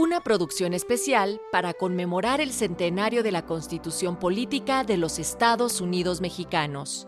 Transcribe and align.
Una 0.00 0.22
producción 0.22 0.72
especial 0.72 1.42
para 1.52 1.74
conmemorar 1.74 2.40
el 2.40 2.52
centenario 2.52 3.22
de 3.22 3.32
la 3.32 3.44
Constitución 3.44 4.18
Política 4.18 4.82
de 4.82 4.96
los 4.96 5.18
Estados 5.18 5.82
Unidos 5.82 6.22
Mexicanos. 6.22 7.06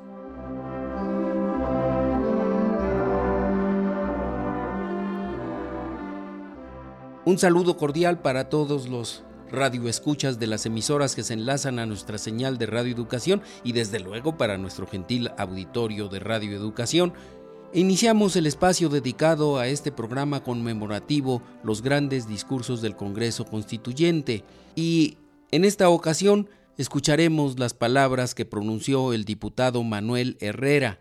Un 7.25 7.39
saludo 7.39 7.79
cordial 7.79 8.21
para 8.21 8.51
todos 8.51 8.87
los 8.91 9.25
radioescuchas 9.51 10.39
de 10.39 10.49
las 10.49 10.67
emisoras 10.67 11.15
que 11.15 11.23
se 11.23 11.33
enlazan 11.33 11.79
a 11.79 11.87
nuestra 11.87 12.19
señal 12.19 12.59
de 12.59 12.67
Radio 12.67 12.93
Educación 12.93 13.41
y 13.65 13.73
desde 13.73 14.01
luego 14.01 14.37
para 14.37 14.59
nuestro 14.59 14.87
gentil 14.87 15.31
auditorio 15.39 16.09
de 16.09 16.21
Radio 16.21 16.55
Educación. 16.55 17.15
Iniciamos 17.75 18.37
el 18.37 18.47
espacio 18.47 18.91
dedicado 18.91 19.59
a 19.59 19.67
este 19.67 19.93
programa 19.93 20.45
conmemorativo 20.45 21.43
Los 21.65 21.81
grandes 21.81 22.29
discursos 22.29 22.83
del 22.83 22.97
Congreso 22.97 23.47
Constituyente 23.47 24.45
y 24.77 25.17
en 25.51 25.65
esta 25.65 25.89
ocasión 25.89 26.51
escucharemos 26.77 27.59
las 27.59 27.73
palabras 27.73 28.35
que 28.35 28.45
pronunció 28.45 29.15
el 29.15 29.25
diputado 29.25 29.83
Manuel 29.85 30.37
Herrera 30.41 31.01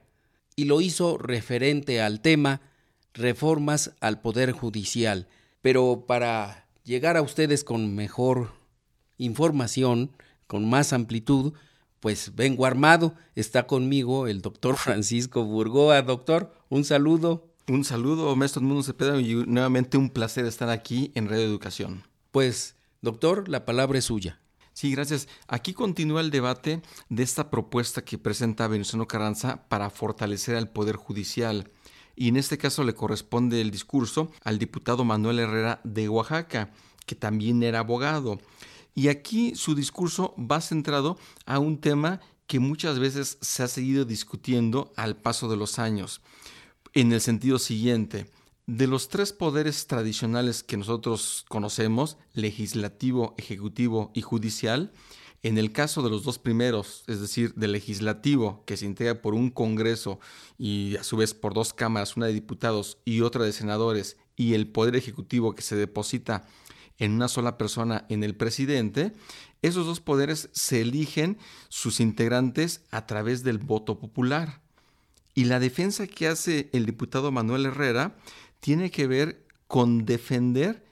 y 0.55 0.63
lo 0.63 0.79
hizo 0.79 1.17
referente 1.17 2.01
al 2.01 2.21
tema 2.21 2.61
reformas 3.13 3.91
al 3.99 4.21
Poder 4.21 4.53
Judicial. 4.53 5.27
Pero 5.61 6.05
para 6.07 6.69
llegar 6.85 7.17
a 7.17 7.21
ustedes 7.21 7.65
con 7.65 7.95
mejor 7.95 8.53
información, 9.17 10.11
con 10.47 10.69
más 10.69 10.93
amplitud, 10.93 11.51
pues 12.01 12.35
vengo 12.35 12.65
armado. 12.65 13.15
Está 13.35 13.65
conmigo 13.65 14.27
el 14.27 14.41
doctor 14.41 14.75
Francisco 14.75 15.45
Burgoa. 15.45 16.01
Doctor, 16.01 16.53
un 16.67 16.83
saludo. 16.83 17.47
Un 17.69 17.85
saludo, 17.85 18.35
maestro 18.35 18.61
Mundo 18.61 18.83
Cepeda, 18.83 19.21
y 19.21 19.35
nuevamente 19.47 19.97
un 19.97 20.09
placer 20.09 20.45
estar 20.45 20.69
aquí 20.69 21.13
en 21.15 21.29
Radio 21.29 21.43
Educación. 21.43 22.03
Pues, 22.31 22.75
doctor, 23.01 23.47
la 23.47 23.63
palabra 23.63 23.99
es 23.99 24.05
suya. 24.05 24.41
Sí, 24.73 24.91
gracias. 24.91 25.29
Aquí 25.47 25.73
continúa 25.73 26.19
el 26.21 26.31
debate 26.31 26.81
de 27.07 27.23
esta 27.23 27.49
propuesta 27.49 28.03
que 28.03 28.17
presenta 28.17 28.67
Venustiano 28.67 29.07
Carranza 29.07 29.69
para 29.69 29.89
fortalecer 29.89 30.55
al 30.55 30.69
Poder 30.69 30.95
Judicial 30.97 31.71
y 32.15 32.27
en 32.27 32.37
este 32.37 32.57
caso 32.57 32.83
le 32.83 32.93
corresponde 32.93 33.61
el 33.61 33.71
discurso 33.71 34.31
al 34.43 34.59
diputado 34.59 35.03
Manuel 35.03 35.39
Herrera 35.39 35.81
de 35.83 36.09
Oaxaca, 36.09 36.71
que 37.05 37.15
también 37.15 37.63
era 37.63 37.79
abogado. 37.79 38.39
Y 38.93 39.07
aquí 39.07 39.55
su 39.55 39.75
discurso 39.75 40.35
va 40.37 40.61
centrado 40.61 41.17
a 41.45 41.59
un 41.59 41.79
tema 41.79 42.19
que 42.47 42.59
muchas 42.59 42.99
veces 42.99 43.37
se 43.41 43.63
ha 43.63 43.67
seguido 43.67 44.03
discutiendo 44.03 44.91
al 44.97 45.15
paso 45.15 45.49
de 45.49 45.55
los 45.55 45.79
años, 45.79 46.21
en 46.93 47.13
el 47.13 47.21
sentido 47.21 47.59
siguiente. 47.59 48.29
De 48.67 48.87
los 48.87 49.07
tres 49.07 49.31
poderes 49.31 49.87
tradicionales 49.87 50.61
que 50.61 50.77
nosotros 50.77 51.45
conocemos, 51.47 52.17
legislativo, 52.33 53.35
ejecutivo 53.37 54.11
y 54.13 54.21
judicial, 54.21 54.91
en 55.43 55.57
el 55.57 55.71
caso 55.71 56.03
de 56.03 56.09
los 56.09 56.23
dos 56.23 56.37
primeros, 56.37 57.03
es 57.07 57.19
decir, 57.19 57.53
del 57.55 57.71
legislativo, 57.71 58.63
que 58.65 58.77
se 58.77 58.85
integra 58.85 59.21
por 59.21 59.33
un 59.33 59.49
Congreso 59.49 60.19
y 60.57 60.95
a 60.97 61.03
su 61.03 61.17
vez 61.17 61.33
por 61.33 61.53
dos 61.53 61.73
cámaras, 61.73 62.15
una 62.15 62.27
de 62.27 62.33
diputados 62.33 62.99
y 63.05 63.21
otra 63.21 63.43
de 63.45 63.51
senadores, 63.51 64.17
y 64.35 64.53
el 64.53 64.67
Poder 64.67 64.95
Ejecutivo 64.95 65.55
que 65.55 65.63
se 65.63 65.75
deposita 65.75 66.45
en 67.01 67.13
una 67.13 67.27
sola 67.27 67.57
persona, 67.57 68.05
en 68.09 68.23
el 68.23 68.35
presidente, 68.35 69.11
esos 69.63 69.87
dos 69.87 69.99
poderes 69.99 70.49
se 70.53 70.81
eligen 70.81 71.39
sus 71.67 71.99
integrantes 71.99 72.83
a 72.91 73.07
través 73.07 73.43
del 73.43 73.57
voto 73.57 73.97
popular. 73.97 74.61
Y 75.33 75.45
la 75.45 75.59
defensa 75.59 76.05
que 76.05 76.27
hace 76.27 76.69
el 76.73 76.85
diputado 76.85 77.31
Manuel 77.31 77.65
Herrera 77.65 78.15
tiene 78.59 78.91
que 78.91 79.07
ver 79.07 79.43
con 79.67 80.05
defender 80.05 80.85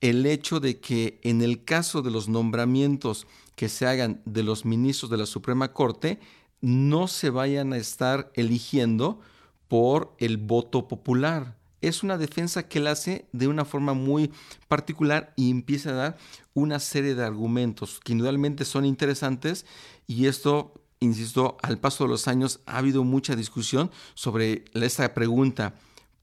el 0.00 0.26
hecho 0.26 0.60
de 0.60 0.78
que 0.78 1.18
en 1.24 1.42
el 1.42 1.64
caso 1.64 2.02
de 2.02 2.12
los 2.12 2.28
nombramientos 2.28 3.26
que 3.56 3.68
se 3.68 3.88
hagan 3.88 4.22
de 4.24 4.44
los 4.44 4.64
ministros 4.64 5.10
de 5.10 5.16
la 5.16 5.26
Suprema 5.26 5.72
Corte, 5.72 6.20
no 6.60 7.08
se 7.08 7.30
vayan 7.30 7.72
a 7.72 7.78
estar 7.78 8.30
eligiendo 8.34 9.20
por 9.66 10.14
el 10.18 10.36
voto 10.36 10.86
popular. 10.86 11.57
Es 11.80 12.02
una 12.02 12.18
defensa 12.18 12.68
que 12.68 12.78
él 12.78 12.86
hace 12.86 13.26
de 13.32 13.48
una 13.48 13.64
forma 13.64 13.94
muy 13.94 14.32
particular 14.66 15.32
y 15.36 15.50
empieza 15.50 15.90
a 15.90 15.94
dar 15.94 16.18
una 16.54 16.80
serie 16.80 17.14
de 17.14 17.24
argumentos 17.24 18.00
que 18.02 18.12
indudablemente 18.12 18.64
son 18.64 18.84
interesantes 18.84 19.64
y 20.06 20.26
esto, 20.26 20.74
insisto, 21.00 21.56
al 21.62 21.78
paso 21.78 22.04
de 22.04 22.10
los 22.10 22.26
años 22.26 22.60
ha 22.66 22.78
habido 22.78 23.04
mucha 23.04 23.36
discusión 23.36 23.90
sobre 24.14 24.64
esta 24.74 25.14
pregunta 25.14 25.74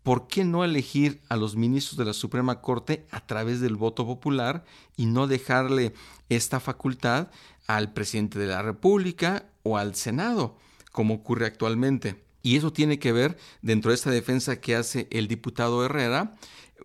¿por 0.05 0.27
qué 0.27 0.45
no 0.45 0.63
elegir 0.63 1.19
a 1.29 1.35
los 1.35 1.55
ministros 1.55 1.97
de 1.97 2.05
la 2.05 2.13
Suprema 2.13 2.61
Corte 2.61 3.07
a 3.09 3.25
través 3.25 3.59
del 3.59 3.75
voto 3.75 4.05
popular 4.05 4.63
y 4.95 5.07
no 5.07 5.25
dejarle 5.25 5.95
esta 6.29 6.59
facultad 6.59 7.29
al 7.65 7.91
presidente 7.91 8.37
de 8.37 8.45
la 8.45 8.61
República 8.61 9.47
o 9.63 9.79
al 9.79 9.95
Senado, 9.95 10.57
como 10.91 11.15
ocurre 11.15 11.47
actualmente? 11.47 12.24
Y 12.45 12.57
eso 12.57 12.71
tiene 12.71 12.99
que 12.99 13.11
ver, 13.11 13.39
dentro 13.63 13.89
de 13.89 13.95
esta 13.95 14.11
defensa 14.11 14.61
que 14.61 14.75
hace 14.75 15.07
el 15.09 15.27
diputado 15.27 15.83
Herrera, 15.83 16.35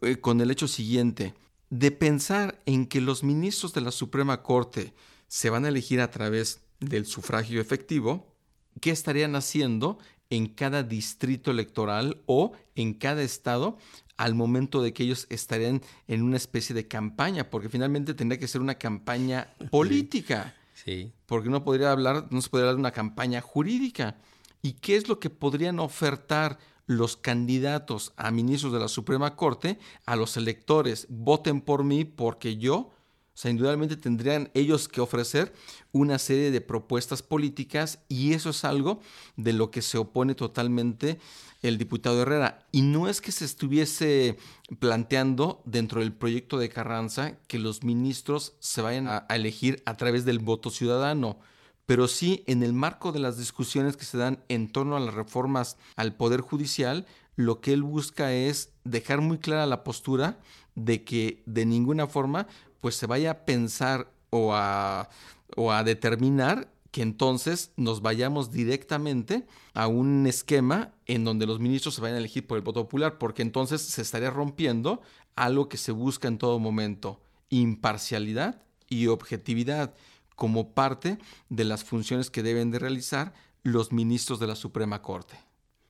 eh, 0.00 0.16
con 0.16 0.40
el 0.40 0.50
hecho 0.50 0.66
siguiente, 0.66 1.34
de 1.68 1.90
pensar 1.90 2.62
en 2.64 2.86
que 2.86 3.02
los 3.02 3.22
ministros 3.22 3.74
de 3.74 3.82
la 3.82 3.90
Suprema 3.90 4.42
Corte 4.42 4.94
se 5.28 5.50
van 5.50 5.66
a 5.66 5.68
elegir 5.68 6.00
a 6.00 6.10
través 6.10 6.62
del 6.80 7.04
sufragio 7.04 7.60
efectivo, 7.60 8.34
¿qué 8.80 8.90
estarían 8.90 9.36
haciendo 9.36 9.98
en 10.30 10.46
cada 10.46 10.82
distrito 10.82 11.50
electoral 11.50 12.22
o 12.24 12.52
en 12.74 12.94
cada 12.94 13.22
estado 13.22 13.76
al 14.16 14.34
momento 14.34 14.80
de 14.80 14.94
que 14.94 15.02
ellos 15.02 15.26
estarían 15.28 15.82
en 16.08 16.22
una 16.22 16.38
especie 16.38 16.74
de 16.74 16.88
campaña, 16.88 17.50
porque 17.50 17.68
finalmente 17.68 18.14
tendría 18.14 18.40
que 18.40 18.48
ser 18.48 18.62
una 18.62 18.76
campaña 18.76 19.52
política. 19.70 20.54
Sí. 20.72 21.12
Porque 21.26 21.50
no 21.50 21.64
podría 21.64 21.92
hablar, 21.92 22.28
no 22.30 22.40
se 22.40 22.48
podría 22.48 22.70
hablar 22.70 22.76
de 22.76 22.80
una 22.80 22.92
campaña 22.92 23.42
jurídica. 23.42 24.16
¿Y 24.62 24.74
qué 24.74 24.96
es 24.96 25.08
lo 25.08 25.18
que 25.18 25.30
podrían 25.30 25.80
ofertar 25.80 26.58
los 26.86 27.16
candidatos 27.16 28.12
a 28.16 28.30
ministros 28.30 28.72
de 28.72 28.80
la 28.80 28.88
Suprema 28.88 29.36
Corte 29.36 29.78
a 30.06 30.16
los 30.16 30.36
electores? 30.36 31.06
Voten 31.08 31.60
por 31.60 31.84
mí 31.84 32.04
porque 32.04 32.56
yo 32.56 32.90
o 33.32 33.42
sea, 33.42 33.52
indudablemente 33.52 33.96
tendrían 33.96 34.50
ellos 34.52 34.86
que 34.86 35.00
ofrecer 35.00 35.54
una 35.92 36.18
serie 36.18 36.50
de 36.50 36.60
propuestas 36.60 37.22
políticas 37.22 38.00
y 38.06 38.34
eso 38.34 38.50
es 38.50 38.64
algo 38.64 39.00
de 39.36 39.54
lo 39.54 39.70
que 39.70 39.80
se 39.80 39.96
opone 39.96 40.34
totalmente 40.34 41.18
el 41.62 41.78
diputado 41.78 42.20
Herrera. 42.20 42.66
Y 42.70 42.82
no 42.82 43.08
es 43.08 43.22
que 43.22 43.32
se 43.32 43.46
estuviese 43.46 44.36
planteando 44.78 45.62
dentro 45.64 46.00
del 46.00 46.12
proyecto 46.12 46.58
de 46.58 46.68
Carranza 46.68 47.38
que 47.46 47.58
los 47.58 47.82
ministros 47.82 48.54
se 48.58 48.82
vayan 48.82 49.08
a, 49.08 49.26
elegir 49.30 49.82
a 49.86 49.96
través 49.96 50.26
del 50.26 50.38
voto 50.38 50.68
ciudadano 50.68 51.38
pero 51.86 52.08
sí 52.08 52.44
en 52.46 52.62
el 52.62 52.72
marco 52.72 53.12
de 53.12 53.18
las 53.18 53.36
discusiones 53.36 53.96
que 53.96 54.04
se 54.04 54.18
dan 54.18 54.44
en 54.48 54.70
torno 54.70 54.96
a 54.96 55.00
las 55.00 55.14
reformas 55.14 55.76
al 55.96 56.14
Poder 56.14 56.40
Judicial, 56.40 57.06
lo 57.36 57.60
que 57.60 57.72
él 57.72 57.82
busca 57.82 58.32
es 58.32 58.72
dejar 58.84 59.20
muy 59.20 59.38
clara 59.38 59.66
la 59.66 59.82
postura 59.84 60.38
de 60.74 61.04
que 61.04 61.42
de 61.46 61.66
ninguna 61.66 62.06
forma 62.06 62.46
pues 62.80 62.94
se 62.94 63.06
vaya 63.06 63.30
a 63.30 63.44
pensar 63.44 64.12
o 64.30 64.54
a, 64.54 65.08
o 65.56 65.72
a 65.72 65.84
determinar 65.84 66.70
que 66.90 67.02
entonces 67.02 67.72
nos 67.76 68.02
vayamos 68.02 68.50
directamente 68.50 69.46
a 69.74 69.86
un 69.86 70.26
esquema 70.26 70.92
en 71.06 71.24
donde 71.24 71.46
los 71.46 71.60
ministros 71.60 71.94
se 71.94 72.00
vayan 72.00 72.16
a 72.16 72.20
elegir 72.20 72.46
por 72.46 72.58
el 72.58 72.64
voto 72.64 72.82
popular, 72.82 73.18
porque 73.18 73.42
entonces 73.42 73.80
se 73.80 74.02
estaría 74.02 74.30
rompiendo 74.30 75.00
algo 75.36 75.68
que 75.68 75.76
se 75.76 75.92
busca 75.92 76.26
en 76.26 76.38
todo 76.38 76.58
momento, 76.58 77.20
imparcialidad 77.48 78.62
y 78.88 79.06
objetividad 79.06 79.94
como 80.40 80.70
parte 80.70 81.18
de 81.50 81.64
las 81.64 81.84
funciones 81.84 82.30
que 82.30 82.42
deben 82.42 82.70
de 82.70 82.78
realizar 82.78 83.34
los 83.62 83.92
ministros 83.92 84.40
de 84.40 84.46
la 84.46 84.56
Suprema 84.56 85.02
Corte. 85.02 85.38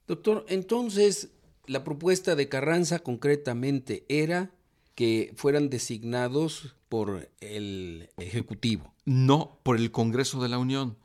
Doctor, 0.09 0.45
entonces 0.49 1.29
la 1.67 1.85
propuesta 1.85 2.35
de 2.35 2.49
Carranza 2.49 2.99
concretamente 2.99 4.05
era 4.09 4.51
que 4.97 5.33
fueran 5.37 5.71
designados 5.71 6.75
por 6.89 7.31
el 7.41 8.11
Ejecutivo. 8.17 8.93
No, 9.05 9.61
por 9.63 9.77
el 9.77 9.93
Congreso 9.93 10.43
de 10.43 10.49
la 10.49 10.59
Unión. 10.59 10.97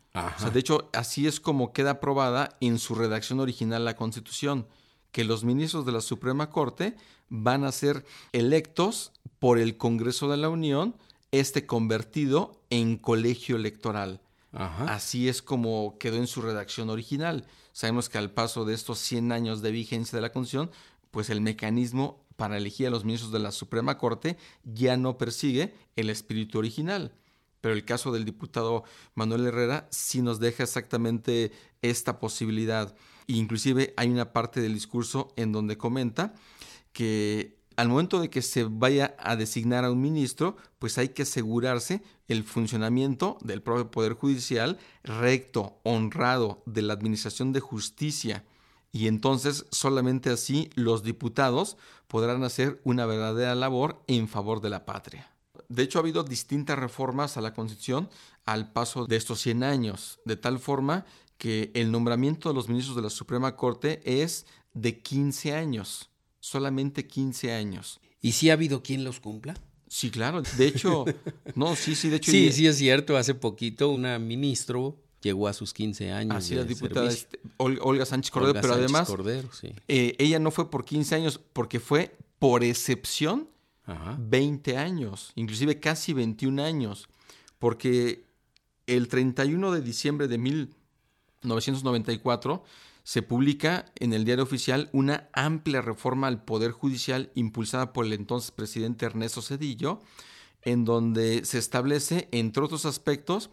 de 0.52 0.60
hecho, 0.60 0.90
así 0.94 1.28
es 1.28 1.40
como 1.40 1.72
queda 1.72 1.92
aprobada 1.92 2.58
en 2.62 2.80
su 2.80 2.96
redacción 2.96 3.40
original 3.40 3.86
la 3.86 3.96
Constitución, 3.96 4.66
que 5.12 5.24
los 5.24 5.44
ministros 5.44 5.86
de 5.86 5.92
la 5.92 6.02
Suprema 6.02 6.50
Corte 6.50 6.96
van 7.30 7.64
a 7.64 7.72
ser 7.72 8.06
electos 8.32 9.12
por 9.38 9.60
el 9.60 9.78
Congreso 9.78 10.32
de 10.32 10.38
la 10.38 10.50
Unión, 10.50 10.96
este 11.40 11.66
convertido 11.66 12.62
en 12.70 12.98
colegio 12.98 13.56
electoral. 13.56 14.22
Así 14.52 15.28
es 15.28 15.42
como 15.42 15.98
quedó 16.00 16.16
en 16.16 16.28
su 16.28 16.42
redacción 16.42 16.90
original. 16.90 17.46
Sabemos 17.74 18.08
que 18.08 18.18
al 18.18 18.32
paso 18.32 18.64
de 18.64 18.74
estos 18.74 19.00
100 19.00 19.34
años 19.34 19.62
de 19.62 19.72
vigencia 19.72 20.16
de 20.16 20.22
la 20.22 20.32
Constitución, 20.32 20.72
pues 21.12 21.30
el 21.30 21.42
mecanismo 21.42 22.26
para 22.38 22.58
elegir 22.58 22.88
a 22.88 22.90
los 22.90 23.04
ministros 23.04 23.32
de 23.32 23.40
la 23.40 23.52
Suprema 23.52 23.98
Corte 23.98 24.38
ya 24.64 24.96
no 24.96 25.18
persigue 25.18 25.74
el 25.96 26.10
espíritu 26.10 26.58
original. 26.58 27.14
Pero 27.60 27.74
el 27.74 27.84
caso 27.84 28.12
del 28.12 28.26
diputado 28.26 28.84
Manuel 29.14 29.48
Herrera 29.48 29.88
sí 29.92 30.22
nos 30.22 30.40
deja 30.40 30.64
exactamente 30.64 31.52
esta 31.82 32.20
posibilidad. 32.20 32.96
inclusive 33.28 33.94
hay 33.98 34.10
una 34.10 34.32
parte 34.32 34.62
del 34.62 34.74
discurso 34.74 35.34
en 35.36 35.52
donde 35.52 35.78
comenta 35.78 36.34
que 36.94 37.55
al 37.76 37.90
momento 37.90 38.20
de 38.20 38.30
que 38.30 38.42
se 38.42 38.64
vaya 38.64 39.16
a 39.20 39.36
designar 39.36 39.86
a 39.86 39.92
un 39.92 40.02
ministro, 40.02 40.58
pues 40.80 40.98
hay 40.98 41.10
que 41.10 41.24
asegurarse 41.24 42.02
el 42.28 42.44
funcionamiento 42.44 43.38
del 43.42 43.62
propio 43.62 43.92
Poder 43.92 44.14
Judicial 44.14 44.78
recto, 45.04 45.80
honrado, 45.84 46.64
de 46.66 46.82
la 46.82 46.94
Administración 46.94 47.52
de 47.54 47.60
Justicia. 47.60 48.46
Y 48.92 49.08
entonces 49.08 49.66
solamente 49.72 50.30
así 50.30 50.70
los 50.76 51.04
diputados 51.04 51.78
podrán 52.08 52.44
hacer 52.44 52.80
una 52.84 53.06
verdadera 53.06 53.56
labor 53.56 54.02
en 54.08 54.28
favor 54.28 54.62
de 54.62 54.70
la 54.70 54.86
patria. 54.86 55.32
De 55.68 55.84
hecho, 55.84 56.00
ha 56.00 56.02
habido 56.02 56.24
distintas 56.24 56.78
reformas 56.80 57.38
a 57.38 57.42
la 57.42 57.54
Constitución 57.54 58.10
al 58.46 58.72
paso 58.72 59.06
de 59.06 59.16
estos 59.16 59.42
100 59.42 59.64
años, 59.64 60.20
de 60.26 60.38
tal 60.38 60.60
forma 60.60 61.06
que 61.38 61.72
el 61.74 61.92
nombramiento 61.92 62.50
de 62.50 62.56
los 62.56 62.70
ministros 62.70 62.96
de 62.96 63.02
la 63.02 63.10
Suprema 63.10 63.56
Corte 63.56 64.02
es 64.06 64.46
de 64.74 65.00
15 65.00 65.54
años, 65.54 66.10
solamente 66.46 67.08
15 67.08 67.54
años. 67.54 68.00
¿Y 68.22 68.34
si 68.34 68.52
ha 68.52 68.54
habido 68.54 68.84
quien 68.84 69.04
los 69.04 69.20
cumpla? 69.20 69.56
Sí, 69.88 70.12
claro. 70.12 70.44
De 70.58 70.68
hecho, 70.68 71.06
no, 71.56 71.76
sí, 71.76 71.96
sí, 71.96 72.10
de 72.10 72.18
hecho. 72.18 72.30
Sí, 72.32 72.52
sí 72.52 72.68
es 72.68 72.78
cierto. 72.78 73.18
Hace 73.18 73.34
poquito 73.34 73.90
una 73.90 74.20
ministro 74.20 75.02
llegó 75.22 75.48
a 75.48 75.54
sus 75.54 75.74
15 75.74 76.12
años. 76.12 76.36
Así 76.36 76.54
la 76.54 76.64
diputada 76.64 77.10
este, 77.10 77.40
Olga 77.58 78.06
Sánchez 78.06 78.30
Cordero, 78.30 78.62
pero 78.62 78.76
además 78.76 79.12
eh, 79.88 80.16
ella 80.20 80.38
no 80.38 80.52
fue 80.52 80.70
por 80.70 80.86
15 80.86 81.16
años 81.16 81.42
porque 81.52 81.80
fue 81.80 82.16
por 82.38 82.64
excepción 82.64 83.50
20 84.20 84.78
años, 84.78 85.32
inclusive 85.36 85.80
casi 85.80 86.14
21 86.14 86.64
años, 86.64 87.10
porque 87.58 88.24
el 88.86 89.08
31 89.08 89.72
de 89.72 89.82
diciembre 89.82 90.28
de 90.28 90.38
1994 90.38 92.64
se 93.06 93.22
publica 93.22 93.86
en 94.00 94.14
el 94.14 94.26
diario 94.26 94.44
oficial 94.44 94.90
una 94.92 95.30
amplia 95.32 95.80
reforma 95.80 96.26
al 96.26 96.44
Poder 96.44 96.72
Judicial 96.72 97.32
impulsada 97.36 97.94
por 97.94 98.08
el 98.08 98.14
entonces 98.14 98.50
presidente 98.50 99.06
Ernesto 99.06 99.44
Cedillo, 99.44 100.00
en 100.64 100.86
donde 100.86 101.46
se 101.46 101.60
establece, 101.60 102.28
entre 102.32 102.64
otros 102.64 102.88
aspectos, 102.88 103.52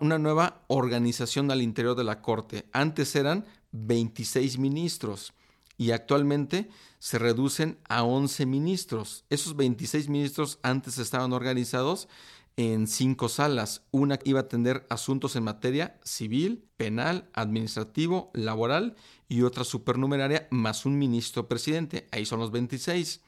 una 0.00 0.18
nueva 0.18 0.62
organización 0.68 1.50
al 1.50 1.62
interior 1.62 1.96
de 1.96 2.04
la 2.04 2.22
Corte. 2.22 2.68
Antes 2.72 3.16
eran 3.16 3.44
26 3.72 4.58
ministros 4.58 5.32
y 5.76 5.90
actualmente 5.90 6.70
se 7.00 7.18
reducen 7.18 7.78
a 7.88 8.04
11 8.04 8.46
ministros. 8.46 9.24
Esos 9.30 9.56
26 9.56 10.08
ministros 10.10 10.60
antes 10.62 10.98
estaban 10.98 11.32
organizados 11.32 12.08
en 12.56 12.86
cinco 12.86 13.28
salas. 13.28 13.82
Una 13.90 14.18
iba 14.24 14.40
a 14.40 14.42
atender 14.42 14.86
asuntos 14.90 15.36
en 15.36 15.44
materia 15.44 15.98
civil, 16.04 16.64
penal, 16.76 17.28
administrativo, 17.32 18.30
laboral 18.34 18.96
y 19.28 19.42
otra 19.42 19.64
supernumeraria 19.64 20.48
más 20.50 20.86
un 20.86 20.98
ministro 20.98 21.48
presidente. 21.48 22.08
Ahí 22.12 22.26
son 22.26 22.40
los 22.40 22.50
26. 22.50 23.20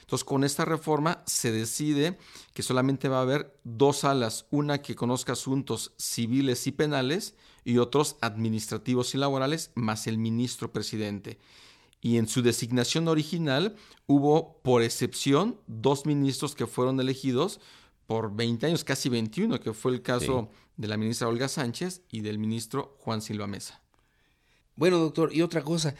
Entonces, 0.00 0.24
con 0.24 0.44
esta 0.44 0.64
reforma 0.64 1.22
se 1.26 1.52
decide 1.52 2.18
que 2.54 2.62
solamente 2.62 3.08
va 3.08 3.18
a 3.18 3.22
haber 3.22 3.58
dos 3.64 3.98
salas, 3.98 4.46
una 4.50 4.82
que 4.82 4.96
conozca 4.96 5.32
asuntos 5.32 5.92
civiles 5.96 6.66
y 6.66 6.72
penales 6.72 7.34
y 7.64 7.78
otros 7.78 8.16
administrativos 8.20 9.14
y 9.14 9.18
laborales, 9.18 9.70
más 9.74 10.06
el 10.06 10.18
ministro 10.18 10.72
presidente 10.72 11.38
y 12.02 12.18
en 12.18 12.26
su 12.26 12.42
designación 12.42 13.06
original 13.08 13.76
hubo, 14.06 14.60
por 14.62 14.82
excepción, 14.82 15.60
dos 15.68 16.04
ministros 16.04 16.54
que 16.56 16.66
fueron 16.66 17.00
elegidos 17.00 17.60
por 18.12 18.36
20 18.36 18.66
años, 18.66 18.84
casi 18.84 19.08
21, 19.08 19.58
que 19.58 19.72
fue 19.72 19.90
el 19.90 20.02
caso 20.02 20.50
de 20.76 20.86
la 20.86 20.98
ministra 20.98 21.28
Olga 21.28 21.48
Sánchez 21.48 22.02
y 22.10 22.20
del 22.20 22.38
ministro 22.38 22.94
Juan 22.98 23.22
Silva 23.22 23.46
Mesa. 23.46 23.80
Bueno, 24.76 24.98
doctor, 24.98 25.34
y 25.34 25.40
otra 25.40 25.62
cosa, 25.62 25.94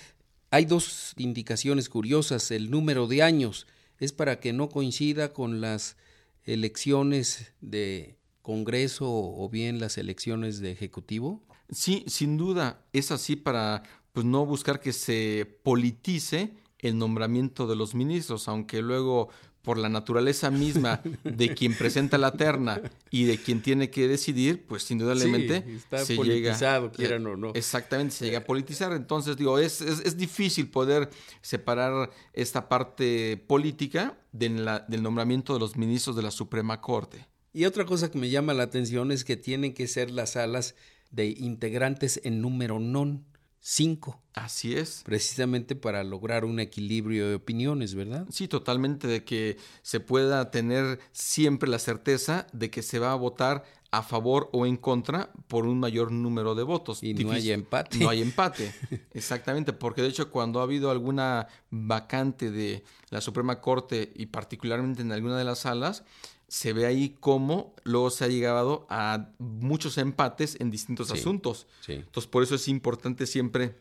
hay 0.50 0.66
dos 0.66 1.14
indicaciones 1.16 1.88
curiosas. 1.88 2.50
El 2.50 2.70
número 2.70 3.06
de 3.06 3.22
años 3.22 3.66
es 3.98 4.12
para 4.12 4.40
que 4.40 4.52
no 4.52 4.68
coincida 4.68 5.32
con 5.32 5.62
las 5.62 5.96
elecciones 6.44 7.54
de 7.62 8.18
Congreso 8.42 9.06
o 9.08 9.48
bien 9.48 9.80
las 9.80 9.96
elecciones 9.96 10.60
de 10.60 10.70
Ejecutivo. 10.70 11.42
Sí, 11.70 12.04
sin 12.08 12.36
duda, 12.36 12.84
es 12.92 13.10
así 13.10 13.36
para 13.36 13.84
pues 14.12 14.26
no 14.26 14.44
buscar 14.44 14.80
que 14.80 14.92
se 14.92 15.46
politice 15.62 16.52
el 16.78 16.98
nombramiento 16.98 17.66
de 17.66 17.76
los 17.76 17.94
ministros, 17.94 18.48
aunque 18.48 18.82
luego 18.82 19.30
por 19.62 19.78
la 19.78 19.88
naturaleza 19.88 20.50
misma 20.50 21.00
de 21.24 21.54
quien 21.54 21.74
presenta 21.74 22.18
la 22.18 22.32
terna 22.32 22.82
y 23.10 23.24
de 23.24 23.38
quien 23.38 23.62
tiene 23.62 23.90
que 23.90 24.08
decidir, 24.08 24.66
pues 24.66 24.90
indudablemente 24.90 25.64
está 25.74 26.04
se 26.04 26.16
politizado, 26.16 26.90
quieran 26.90 27.26
o 27.26 27.36
no. 27.36 27.52
Exactamente, 27.54 28.14
se 28.14 28.24
llega 28.26 28.38
a 28.38 28.44
politizar. 28.44 28.92
Entonces, 28.92 29.36
digo, 29.36 29.58
es, 29.58 29.80
es, 29.80 30.16
difícil 30.16 30.68
poder 30.68 31.10
separar 31.40 32.10
esta 32.32 32.68
parte 32.68 33.42
política 33.46 34.18
la, 34.32 34.80
del 34.80 35.02
nombramiento 35.02 35.54
de 35.54 35.60
los 35.60 35.76
ministros 35.76 36.16
de 36.16 36.22
la 36.22 36.30
Suprema 36.30 36.80
Corte. 36.80 37.26
Y 37.52 37.66
otra 37.66 37.84
cosa 37.84 38.10
que 38.10 38.18
me 38.18 38.30
llama 38.30 38.54
la 38.54 38.64
atención 38.64 39.12
es 39.12 39.24
que 39.24 39.36
tienen 39.36 39.74
que 39.74 39.86
ser 39.86 40.10
las 40.10 40.32
salas 40.32 40.74
de 41.10 41.26
integrantes 41.26 42.20
en 42.24 42.40
número 42.40 42.80
non 42.80 43.31
cinco. 43.62 44.20
Así 44.34 44.74
es. 44.74 45.02
Precisamente 45.04 45.76
para 45.76 46.04
lograr 46.04 46.44
un 46.44 46.58
equilibrio 46.60 47.28
de 47.28 47.36
opiniones, 47.36 47.94
¿verdad? 47.94 48.26
Sí, 48.30 48.48
totalmente, 48.48 49.06
de 49.06 49.24
que 49.24 49.56
se 49.82 50.00
pueda 50.00 50.50
tener 50.50 50.98
siempre 51.12 51.70
la 51.70 51.78
certeza 51.78 52.46
de 52.52 52.70
que 52.70 52.82
se 52.82 52.98
va 52.98 53.12
a 53.12 53.14
votar 53.16 53.64
a 53.92 54.02
favor 54.02 54.48
o 54.52 54.64
en 54.66 54.78
contra 54.78 55.30
por 55.48 55.66
un 55.66 55.78
mayor 55.78 56.10
número 56.10 56.54
de 56.54 56.62
votos. 56.62 57.02
Y 57.02 57.14
no 57.14 57.30
hay 57.30 57.52
empate. 57.52 57.98
No 57.98 58.08
hay 58.08 58.22
empate, 58.22 58.74
exactamente, 59.12 59.74
porque 59.74 60.00
de 60.00 60.08
hecho 60.08 60.30
cuando 60.30 60.60
ha 60.60 60.62
habido 60.62 60.90
alguna 60.90 61.46
vacante 61.70 62.50
de 62.50 62.82
la 63.10 63.20
Suprema 63.20 63.60
Corte 63.60 64.10
y 64.16 64.26
particularmente 64.26 65.02
en 65.02 65.12
alguna 65.12 65.36
de 65.36 65.44
las 65.44 65.60
salas, 65.60 66.04
se 66.52 66.74
ve 66.74 66.84
ahí 66.84 67.16
cómo 67.18 67.74
luego 67.82 68.10
se 68.10 68.26
ha 68.26 68.28
llegado 68.28 68.86
a 68.90 69.30
muchos 69.38 69.96
empates 69.96 70.60
en 70.60 70.70
distintos 70.70 71.10
asuntos. 71.10 71.66
Entonces, 71.88 72.30
por 72.30 72.42
eso 72.42 72.56
es 72.56 72.68
importante 72.68 73.26
siempre 73.26 73.80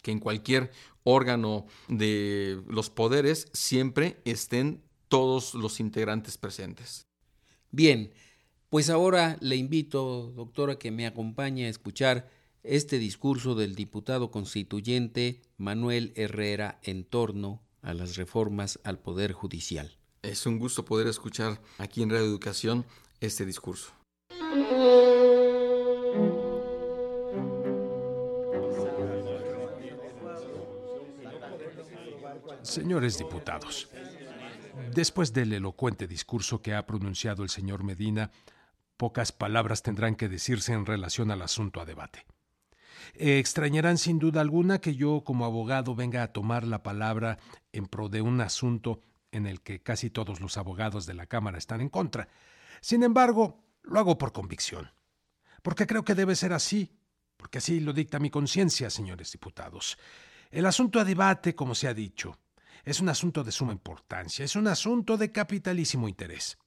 que 0.00 0.12
en 0.12 0.20
cualquier 0.20 0.70
órgano 1.02 1.66
de 1.88 2.62
los 2.68 2.88
poderes 2.88 3.48
siempre 3.52 4.22
estén 4.24 4.80
todos 5.08 5.54
los 5.54 5.80
integrantes 5.80 6.38
presentes. 6.38 7.08
Bien, 7.72 8.12
pues 8.70 8.90
ahora 8.90 9.36
le 9.40 9.56
invito, 9.56 10.30
doctora, 10.36 10.78
que 10.78 10.92
me 10.92 11.08
acompañe 11.08 11.66
a 11.66 11.68
escuchar 11.68 12.30
este 12.62 13.00
discurso 13.00 13.56
del 13.56 13.74
diputado 13.74 14.30
constituyente 14.30 15.42
Manuel 15.56 16.12
Herrera 16.14 16.78
en 16.84 17.02
torno 17.02 17.64
a 17.82 17.92
las 17.92 18.14
reformas 18.14 18.78
al 18.84 19.00
Poder 19.00 19.32
Judicial. 19.32 19.98
Es 20.24 20.46
un 20.46 20.58
gusto 20.58 20.86
poder 20.86 21.06
escuchar 21.06 21.60
aquí 21.76 22.02
en 22.02 22.08
Radio 22.08 22.24
Educación 22.24 22.86
este 23.20 23.44
discurso. 23.44 23.92
Señores 32.62 33.18
diputados, 33.18 33.90
después 34.94 35.34
del 35.34 35.52
elocuente 35.52 36.08
discurso 36.08 36.62
que 36.62 36.74
ha 36.74 36.86
pronunciado 36.86 37.42
el 37.42 37.50
señor 37.50 37.84
Medina, 37.84 38.30
pocas 38.96 39.30
palabras 39.30 39.82
tendrán 39.82 40.16
que 40.16 40.30
decirse 40.30 40.72
en 40.72 40.86
relación 40.86 41.30
al 41.30 41.42
asunto 41.42 41.82
a 41.82 41.84
debate. 41.84 42.24
extrañarán 43.12 43.98
sin 43.98 44.18
duda 44.18 44.40
alguna 44.40 44.80
que 44.80 44.94
yo 44.96 45.22
como 45.22 45.44
abogado 45.44 45.94
venga 45.94 46.22
a 46.22 46.32
tomar 46.32 46.64
la 46.64 46.82
palabra 46.82 47.38
en 47.72 47.86
pro 47.86 48.08
de 48.08 48.22
un 48.22 48.40
asunto 48.40 49.02
en 49.34 49.46
el 49.46 49.60
que 49.60 49.82
casi 49.82 50.10
todos 50.10 50.40
los 50.40 50.56
abogados 50.56 51.06
de 51.06 51.14
la 51.14 51.26
Cámara 51.26 51.58
están 51.58 51.80
en 51.80 51.88
contra. 51.88 52.28
Sin 52.80 53.02
embargo, 53.02 53.64
lo 53.82 53.98
hago 53.98 54.16
por 54.16 54.32
convicción, 54.32 54.90
porque 55.62 55.86
creo 55.86 56.04
que 56.04 56.14
debe 56.14 56.36
ser 56.36 56.52
así, 56.52 56.96
porque 57.36 57.58
así 57.58 57.80
lo 57.80 57.92
dicta 57.92 58.18
mi 58.18 58.30
conciencia, 58.30 58.90
señores 58.90 59.32
diputados. 59.32 59.98
El 60.50 60.66
asunto 60.66 61.00
a 61.00 61.04
debate, 61.04 61.54
como 61.54 61.74
se 61.74 61.88
ha 61.88 61.94
dicho, 61.94 62.38
es 62.84 63.00
un 63.00 63.08
asunto 63.08 63.42
de 63.42 63.52
suma 63.52 63.72
importancia, 63.72 64.44
es 64.44 64.56
un 64.56 64.68
asunto 64.68 65.16
de 65.16 65.32
capitalísimo 65.32 66.08
interés. 66.08 66.58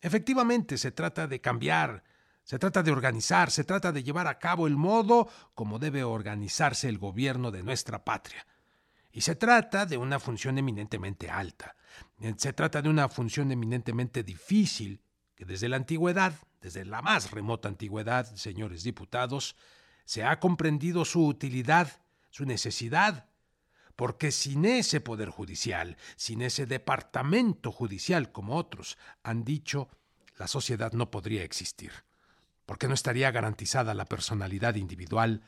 Efectivamente, 0.00 0.76
se 0.76 0.92
trata 0.92 1.26
de 1.26 1.40
cambiar, 1.40 2.04
se 2.42 2.58
trata 2.58 2.82
de 2.82 2.90
organizar, 2.90 3.50
se 3.50 3.64
trata 3.64 3.92
de 3.92 4.02
llevar 4.02 4.26
a 4.26 4.38
cabo 4.38 4.66
el 4.66 4.76
modo 4.76 5.28
como 5.54 5.78
debe 5.78 6.04
organizarse 6.04 6.88
el 6.88 6.98
gobierno 6.98 7.50
de 7.50 7.62
nuestra 7.62 8.04
patria. 8.04 8.46
Y 9.12 9.22
se 9.22 9.34
trata 9.34 9.86
de 9.86 9.96
una 9.96 10.20
función 10.20 10.58
eminentemente 10.58 11.30
alta. 11.30 11.76
Se 12.36 12.52
trata 12.52 12.80
de 12.82 12.88
una 12.88 13.08
función 13.08 13.50
eminentemente 13.50 14.22
difícil, 14.22 15.02
que 15.34 15.44
desde 15.44 15.68
la 15.68 15.76
antigüedad, 15.76 16.34
desde 16.60 16.84
la 16.84 17.02
más 17.02 17.30
remota 17.30 17.68
antigüedad, 17.68 18.32
señores 18.36 18.82
diputados, 18.82 19.56
se 20.04 20.24
ha 20.24 20.38
comprendido 20.38 21.04
su 21.04 21.26
utilidad, 21.26 22.02
su 22.30 22.44
necesidad, 22.44 23.26
porque 23.96 24.32
sin 24.32 24.64
ese 24.64 25.00
poder 25.00 25.28
judicial, 25.28 25.96
sin 26.16 26.42
ese 26.42 26.66
departamento 26.66 27.72
judicial, 27.72 28.32
como 28.32 28.56
otros 28.56 28.96
han 29.22 29.44
dicho, 29.44 29.88
la 30.38 30.46
sociedad 30.46 30.92
no 30.92 31.10
podría 31.10 31.44
existir, 31.44 31.92
porque 32.64 32.88
no 32.88 32.94
estaría 32.94 33.30
garantizada 33.30 33.92
la 33.92 34.06
personalidad 34.06 34.76
individual, 34.76 35.42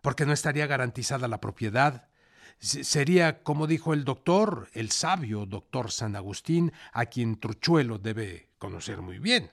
porque 0.00 0.26
no 0.26 0.32
estaría 0.32 0.66
garantizada 0.66 1.28
la 1.28 1.40
propiedad, 1.40 2.08
sería, 2.58 3.42
como 3.42 3.66
dijo 3.66 3.92
el 3.92 4.04
doctor, 4.04 4.68
el 4.72 4.90
sabio 4.90 5.46
doctor 5.46 5.90
San 5.90 6.16
Agustín, 6.16 6.72
a 6.92 7.06
quien 7.06 7.38
Truchuelo 7.38 7.98
debe 7.98 8.48
conocer 8.58 9.02
muy 9.02 9.18
bien. 9.18 9.50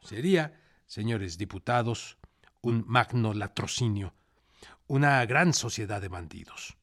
Sería, 0.00 0.58
señores 0.86 1.36
diputados, 1.36 2.16
un 2.62 2.84
magno 2.86 3.34
latrocinio, 3.34 4.14
una 4.86 5.24
gran 5.26 5.52
sociedad 5.52 6.00
de 6.00 6.08
bandidos. 6.08 6.78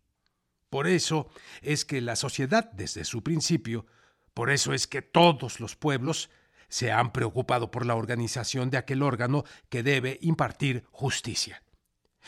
Por 0.70 0.88
eso 0.88 1.30
es 1.62 1.86
que 1.86 2.02
la 2.02 2.16
sociedad, 2.16 2.72
desde 2.74 3.04
su 3.04 3.24
principio, 3.24 3.88
por 4.34 4.52
eso 4.52 4.74
es 4.74 4.88
que 4.88 5.02
todos 5.02 5.60
los 5.60 5.76
pueblos 5.76 6.30
se 6.68 6.92
han 6.92 7.12
preocupado 7.12 7.72
por 7.72 7.86
la 7.86 7.96
organización 7.96 8.70
de 8.70 8.78
aquel 8.78 9.02
órgano 9.02 9.44
que 9.70 9.82
debe 9.82 10.20
impartir 10.22 10.86
justicia. 10.92 11.64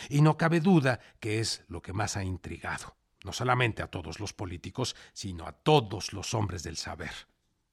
Y 0.10 0.22
no 0.22 0.38
cabe 0.38 0.60
duda 0.60 1.00
que 1.20 1.40
es 1.40 1.64
lo 1.68 1.82
que 1.82 1.94
más 1.94 2.18
ha 2.18 2.24
intrigado, 2.24 2.96
no 3.24 3.34
solamente 3.34 3.82
a 3.82 3.88
todos 3.88 4.20
los 4.20 4.34
políticos, 4.34 4.96
sino 5.14 5.48
a 5.48 5.52
todos 5.52 6.14
los 6.14 6.34
hombres 6.34 6.64
del 6.64 6.78
saber, 6.78 7.12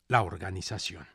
la 0.09 0.23
organización 0.23 1.07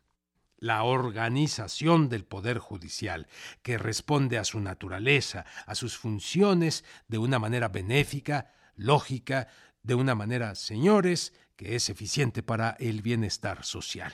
la 0.62 0.84
organización 0.84 2.10
del 2.10 2.26
Poder 2.26 2.60
Judicial, 2.60 3.28
que 3.62 3.78
responde 3.78 4.38
a 4.38 4.44
su 4.44 4.60
naturaleza, 4.60 5.46
a 5.66 5.76
sus 5.76 5.98
funciones, 5.98 6.84
de 7.08 7.18
una 7.18 7.40
manera 7.40 7.70
benéfica, 7.70 8.52
lógica, 8.76 9.48
de 9.84 9.96
una 9.96 10.16
manera, 10.16 10.56
señores, 10.56 11.34
que 11.56 11.76
es 11.76 11.90
eficiente 11.90 12.44
para 12.44 12.72
el 12.80 13.02
bienestar 13.02 13.64
social. 13.64 14.14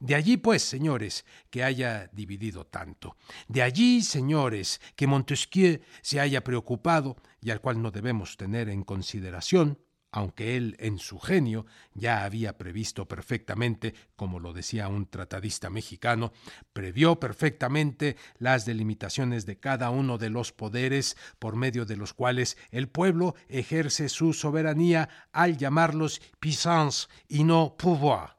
De 0.00 0.14
allí, 0.14 0.36
pues, 0.36 0.62
señores, 0.62 1.24
que 1.50 1.64
haya 1.64 2.08
dividido 2.12 2.66
tanto. 2.66 3.16
De 3.48 3.62
allí, 3.62 4.02
señores, 4.02 4.80
que 4.96 5.06
Montesquieu 5.06 5.80
se 6.02 6.20
haya 6.20 6.42
preocupado, 6.42 7.16
y 7.40 7.50
al 7.50 7.60
cual 7.60 7.80
no 7.82 7.90
debemos 7.90 8.36
tener 8.36 8.68
en 8.68 8.84
consideración, 8.84 9.78
aunque 10.14 10.56
él 10.56 10.76
en 10.78 11.00
su 11.00 11.18
genio 11.18 11.66
ya 11.92 12.22
había 12.24 12.56
previsto 12.56 13.08
perfectamente, 13.08 13.94
como 14.14 14.38
lo 14.38 14.52
decía 14.52 14.86
un 14.86 15.06
tratadista 15.06 15.70
mexicano, 15.70 16.32
previó 16.72 17.18
perfectamente 17.18 18.16
las 18.38 18.64
delimitaciones 18.64 19.44
de 19.44 19.58
cada 19.58 19.90
uno 19.90 20.16
de 20.16 20.30
los 20.30 20.52
poderes 20.52 21.16
por 21.40 21.56
medio 21.56 21.84
de 21.84 21.96
los 21.96 22.14
cuales 22.14 22.56
el 22.70 22.88
pueblo 22.88 23.34
ejerce 23.48 24.08
su 24.08 24.34
soberanía 24.34 25.08
al 25.32 25.56
llamarlos 25.56 26.22
puissance 26.38 27.08
y 27.26 27.42
no 27.42 27.76
pouvoir. 27.76 28.36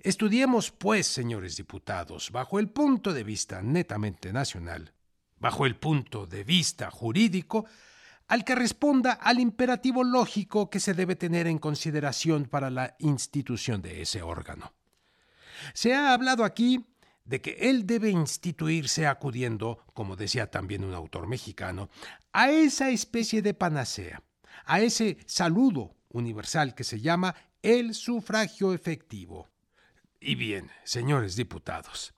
Estudiemos, 0.00 0.70
pues, 0.70 1.08
señores 1.08 1.56
diputados, 1.56 2.30
bajo 2.30 2.60
el 2.60 2.68
punto 2.68 3.12
de 3.12 3.24
vista 3.24 3.62
netamente 3.62 4.32
nacional, 4.32 4.92
bajo 5.38 5.66
el 5.66 5.74
punto 5.74 6.26
de 6.26 6.44
vista 6.44 6.90
jurídico, 6.90 7.66
al 8.28 8.44
que 8.44 8.54
responda 8.54 9.12
al 9.12 9.40
imperativo 9.40 10.04
lógico 10.04 10.70
que 10.70 10.78
se 10.78 10.94
debe 10.94 11.16
tener 11.16 11.48
en 11.48 11.58
consideración 11.58 12.44
para 12.44 12.70
la 12.70 12.94
institución 13.00 13.82
de 13.82 14.02
ese 14.02 14.22
órgano. 14.22 14.72
Se 15.74 15.94
ha 15.94 16.12
hablado 16.12 16.44
aquí 16.44 16.86
de 17.24 17.40
que 17.40 17.56
él 17.58 17.84
debe 17.84 18.10
instituirse 18.10 19.06
acudiendo, 19.06 19.84
como 19.94 20.14
decía 20.14 20.48
también 20.48 20.84
un 20.84 20.94
autor 20.94 21.26
mexicano, 21.26 21.90
a 22.32 22.50
esa 22.50 22.90
especie 22.90 23.42
de 23.42 23.54
panacea, 23.54 24.22
a 24.64 24.80
ese 24.80 25.18
saludo 25.26 25.96
universal 26.10 26.74
que 26.74 26.84
se 26.84 27.00
llama 27.00 27.34
el 27.62 27.94
sufragio 27.94 28.72
efectivo. 28.72 29.48
Y 30.20 30.34
bien, 30.34 30.70
señores 30.84 31.36
diputados, 31.36 32.12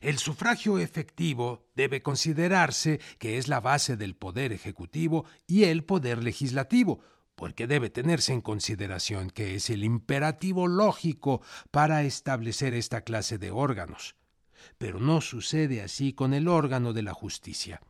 el 0.00 0.18
sufragio 0.18 0.78
efectivo 0.78 1.68
debe 1.74 2.02
considerarse 2.02 3.00
que 3.18 3.36
es 3.36 3.48
la 3.48 3.60
base 3.60 3.96
del 3.96 4.16
poder 4.16 4.52
ejecutivo 4.52 5.26
y 5.46 5.64
el 5.64 5.84
poder 5.84 6.22
legislativo, 6.22 7.00
porque 7.34 7.66
debe 7.66 7.90
tenerse 7.90 8.32
en 8.32 8.40
consideración 8.40 9.28
que 9.28 9.54
es 9.56 9.68
el 9.68 9.84
imperativo 9.84 10.68
lógico 10.68 11.42
para 11.70 12.02
establecer 12.02 12.74
esta 12.74 13.02
clase 13.02 13.38
de 13.38 13.50
órganos. 13.50 14.16
Pero 14.78 14.98
no 14.98 15.20
sucede 15.20 15.82
así 15.82 16.14
con 16.14 16.32
el 16.32 16.48
órgano 16.48 16.94
de 16.94 17.02
la 17.02 17.12
justicia. 17.12 17.82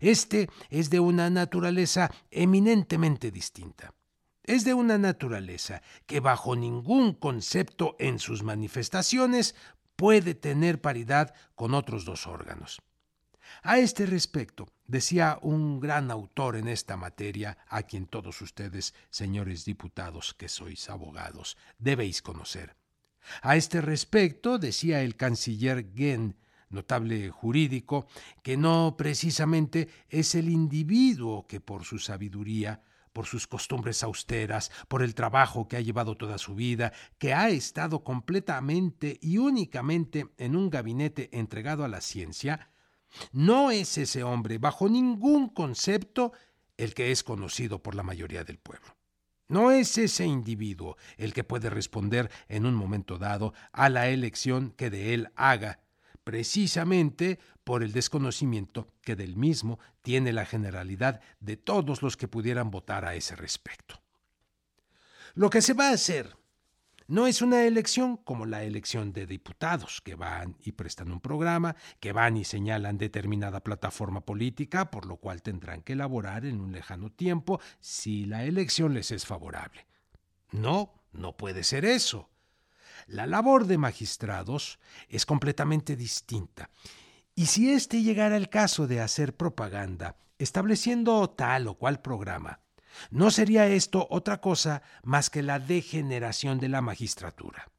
Este 0.00 0.50
es 0.68 0.90
de 0.90 1.00
una 1.00 1.30
naturaleza 1.30 2.10
eminentemente 2.30 3.30
distinta. 3.30 3.94
Es 4.44 4.64
de 4.64 4.74
una 4.74 4.98
naturaleza 4.98 5.82
que 6.06 6.20
bajo 6.20 6.56
ningún 6.56 7.14
concepto 7.14 7.96
en 7.98 8.18
sus 8.18 8.42
manifestaciones 8.42 9.54
puede 9.96 10.34
tener 10.34 10.80
paridad 10.80 11.34
con 11.54 11.74
otros 11.74 12.04
dos 12.04 12.26
órganos. 12.26 12.80
A 13.62 13.78
este 13.78 14.06
respecto, 14.06 14.68
decía 14.86 15.38
un 15.42 15.80
gran 15.80 16.10
autor 16.10 16.56
en 16.56 16.68
esta 16.68 16.96
materia, 16.96 17.58
a 17.68 17.82
quien 17.82 18.06
todos 18.06 18.40
ustedes, 18.40 18.94
señores 19.10 19.64
diputados, 19.64 20.34
que 20.34 20.48
sois 20.48 20.88
abogados, 20.88 21.56
debéis 21.78 22.22
conocer. 22.22 22.76
A 23.42 23.56
este 23.56 23.80
respecto, 23.80 24.58
decía 24.58 25.02
el 25.02 25.16
canciller 25.16 25.92
Gen, 25.94 26.36
notable 26.70 27.30
jurídico, 27.30 28.06
que 28.42 28.56
no 28.56 28.94
precisamente 28.96 29.88
es 30.08 30.34
el 30.34 30.48
individuo 30.48 31.46
que 31.46 31.60
por 31.60 31.84
su 31.84 31.98
sabiduría 31.98 32.82
por 33.12 33.26
sus 33.26 33.46
costumbres 33.46 34.02
austeras, 34.02 34.70
por 34.88 35.02
el 35.02 35.14
trabajo 35.14 35.68
que 35.68 35.76
ha 35.76 35.80
llevado 35.80 36.16
toda 36.16 36.38
su 36.38 36.54
vida, 36.54 36.92
que 37.18 37.34
ha 37.34 37.48
estado 37.48 38.04
completamente 38.04 39.18
y 39.20 39.38
únicamente 39.38 40.28
en 40.38 40.56
un 40.56 40.70
gabinete 40.70 41.28
entregado 41.32 41.84
a 41.84 41.88
la 41.88 42.00
ciencia, 42.00 42.70
no 43.32 43.70
es 43.70 43.98
ese 43.98 44.22
hombre 44.22 44.58
bajo 44.58 44.88
ningún 44.88 45.48
concepto 45.48 46.32
el 46.76 46.94
que 46.94 47.10
es 47.10 47.22
conocido 47.22 47.82
por 47.82 47.94
la 47.94 48.02
mayoría 48.02 48.44
del 48.44 48.58
pueblo. 48.58 48.96
No 49.48 49.72
es 49.72 49.98
ese 49.98 50.26
individuo 50.26 50.96
el 51.16 51.34
que 51.34 51.42
puede 51.42 51.70
responder 51.70 52.30
en 52.48 52.66
un 52.66 52.74
momento 52.74 53.18
dado 53.18 53.52
a 53.72 53.88
la 53.88 54.08
elección 54.08 54.70
que 54.70 54.90
de 54.90 55.12
él 55.12 55.32
haga 55.34 55.80
precisamente 56.30 57.40
por 57.64 57.82
el 57.82 57.90
desconocimiento 57.90 58.86
que 59.02 59.16
del 59.16 59.34
mismo 59.34 59.80
tiene 60.00 60.32
la 60.32 60.46
generalidad 60.46 61.20
de 61.40 61.56
todos 61.56 62.02
los 62.02 62.16
que 62.16 62.28
pudieran 62.28 62.70
votar 62.70 63.04
a 63.04 63.16
ese 63.16 63.34
respecto. 63.34 64.00
Lo 65.34 65.50
que 65.50 65.60
se 65.60 65.74
va 65.74 65.88
a 65.88 65.94
hacer 65.94 66.36
no 67.08 67.26
es 67.26 67.42
una 67.42 67.64
elección 67.64 68.16
como 68.16 68.46
la 68.46 68.62
elección 68.62 69.12
de 69.12 69.26
diputados, 69.26 70.00
que 70.02 70.14
van 70.14 70.56
y 70.60 70.70
prestan 70.70 71.10
un 71.10 71.20
programa, 71.20 71.74
que 71.98 72.12
van 72.12 72.36
y 72.36 72.44
señalan 72.44 72.96
determinada 72.96 73.64
plataforma 73.64 74.20
política, 74.20 74.92
por 74.92 75.06
lo 75.06 75.16
cual 75.16 75.42
tendrán 75.42 75.82
que 75.82 75.94
elaborar 75.94 76.46
en 76.46 76.60
un 76.60 76.70
lejano 76.70 77.10
tiempo 77.10 77.60
si 77.80 78.24
la 78.24 78.44
elección 78.44 78.94
les 78.94 79.10
es 79.10 79.26
favorable. 79.26 79.84
No, 80.52 80.94
no 81.10 81.36
puede 81.36 81.64
ser 81.64 81.84
eso. 81.84 82.29
La 83.06 83.26
labor 83.26 83.66
de 83.66 83.78
magistrados 83.78 84.78
es 85.08 85.26
completamente 85.26 85.96
distinta. 85.96 86.70
Y 87.34 87.46
si 87.46 87.70
éste 87.70 88.02
llegara 88.02 88.36
el 88.36 88.48
caso 88.48 88.86
de 88.86 89.00
hacer 89.00 89.36
propaganda, 89.36 90.16
estableciendo 90.38 91.28
tal 91.30 91.68
o 91.68 91.74
cual 91.74 92.00
programa, 92.02 92.60
no 93.10 93.30
sería 93.30 93.66
esto 93.66 94.06
otra 94.10 94.40
cosa 94.40 94.82
más 95.02 95.30
que 95.30 95.42
la 95.42 95.58
degeneración 95.58 96.58
de 96.58 96.68
la 96.68 96.80
magistratura. 96.80 97.70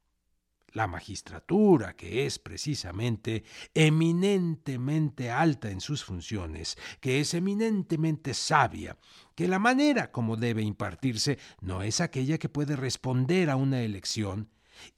La 0.72 0.86
magistratura, 0.86 1.94
que 1.94 2.24
es 2.24 2.38
precisamente 2.38 3.44
eminentemente 3.74 5.30
alta 5.30 5.70
en 5.70 5.82
sus 5.82 6.02
funciones, 6.02 6.78
que 7.00 7.20
es 7.20 7.34
eminentemente 7.34 8.32
sabia, 8.32 8.96
que 9.34 9.48
la 9.48 9.58
manera 9.58 10.10
como 10.10 10.36
debe 10.36 10.62
impartirse 10.62 11.38
no 11.60 11.82
es 11.82 12.00
aquella 12.00 12.38
que 12.38 12.48
puede 12.48 12.74
responder 12.76 13.50
a 13.50 13.56
una 13.56 13.82
elección, 13.82 14.48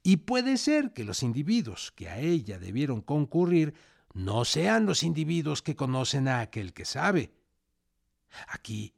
y 0.03 0.17
puede 0.17 0.57
ser 0.57 0.93
que 0.93 1.03
los 1.03 1.23
individuos 1.23 1.91
que 1.91 2.09
a 2.09 2.19
ella 2.19 2.59
debieron 2.59 3.01
concurrir 3.01 3.73
no 4.13 4.45
sean 4.45 4.85
los 4.85 5.03
individuos 5.03 5.61
que 5.61 5.75
conocen 5.75 6.27
a 6.27 6.39
aquel 6.39 6.73
que 6.73 6.85
sabe. 6.85 7.33
Aquí 8.47 8.93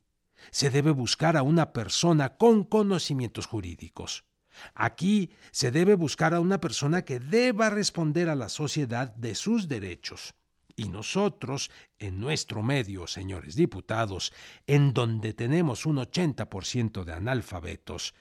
se 0.51 0.69
debe 0.69 0.91
buscar 0.91 1.37
a 1.37 1.43
una 1.43 1.73
persona 1.73 2.37
con 2.37 2.63
conocimientos 2.63 3.47
jurídicos. 3.47 4.25
Aquí 4.73 5.31
se 5.51 5.71
debe 5.71 5.95
buscar 5.95 6.33
a 6.33 6.39
una 6.39 6.59
persona 6.59 7.03
que 7.03 7.19
deba 7.19 7.69
responder 7.69 8.29
a 8.29 8.35
la 8.35 8.49
sociedad 8.49 9.13
de 9.15 9.35
sus 9.35 9.67
derechos. 9.67 10.33
Y 10.75 10.89
nosotros, 10.89 11.71
en 11.97 12.19
nuestro 12.19 12.61
medio, 12.61 13.07
señores 13.07 13.55
diputados, 13.55 14.31
en 14.67 14.93
donde 14.93 15.33
tenemos 15.33 15.87
un 15.87 15.97
80% 15.97 17.03
de 17.03 17.13
analfabetos, 17.13 18.13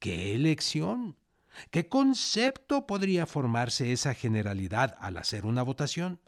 ¿qué 0.00 0.34
elección? 0.34 1.16
¿Qué 1.70 1.88
concepto 1.88 2.86
podría 2.86 3.26
formarse 3.26 3.92
esa 3.92 4.14
generalidad 4.14 4.96
al 5.00 5.16
hacer 5.16 5.46
una 5.46 5.62
votación? 5.62 6.20